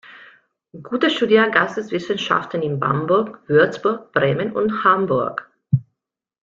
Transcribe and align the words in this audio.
Guter 0.81 1.11
studierte 1.11 1.51
Geisteswissenschaften 1.51 2.63
in 2.63 2.79
Bamberg, 2.79 3.37
Würzburg, 3.47 4.11
Bremen 4.11 4.51
und 4.51 4.83
Hamburg. 4.83 5.47